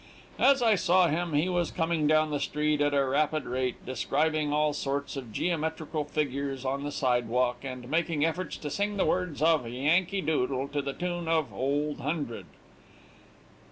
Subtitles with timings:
[0.39, 4.51] As I saw him, he was coming down the street at a rapid rate, describing
[4.51, 9.43] all sorts of geometrical figures on the sidewalk, and making efforts to sing the words
[9.43, 12.47] of "Yankee Doodle" to the tune of "Old Hundred."